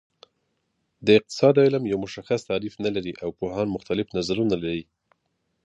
د 1.05 1.07
اقتصاد 1.17 1.55
علم 1.65 1.83
یو 1.91 1.99
مشخص 2.05 2.41
تعریف 2.51 2.73
نلري 2.85 3.13
او 3.23 3.29
پوهان 3.39 3.67
مختلف 3.75 4.07
نظرونه 4.17 4.55
لري 4.63 4.83